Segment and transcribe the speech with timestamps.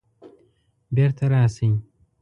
[0.93, 1.71] بیرته راشئ